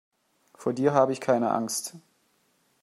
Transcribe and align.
Vor 0.55 0.73
dir 0.73 0.93
habe 0.95 1.11
ich 1.13 1.21
keine 1.21 1.51
Angst. 1.51 1.93